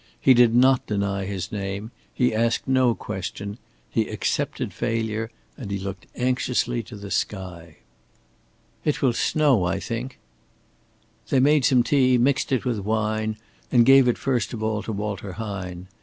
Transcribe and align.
He 0.19 0.33
did 0.33 0.55
not 0.55 0.87
deny 0.87 1.25
his 1.25 1.51
name, 1.51 1.91
he 2.11 2.33
asked 2.33 2.67
no 2.67 2.95
question, 2.95 3.59
he 3.87 4.07
accepted 4.07 4.73
failure 4.73 5.29
and 5.55 5.69
he 5.69 5.77
looked 5.77 6.07
anxiously 6.15 6.81
to 6.81 6.95
the 6.95 7.11
sky. 7.11 7.77
"It 8.83 9.03
will 9.03 9.13
snow, 9.13 9.63
I 9.63 9.79
think." 9.79 10.17
They 11.29 11.39
made 11.39 11.65
some 11.65 11.83
tea, 11.83 12.17
mixed 12.17 12.51
it 12.51 12.65
with 12.65 12.79
wine 12.79 13.37
and 13.71 13.85
gave 13.85 14.07
it 14.07 14.17
first 14.17 14.53
of 14.53 14.63
all 14.63 14.81
to 14.81 14.91
Walter 14.91 15.33
Hine. 15.33 15.87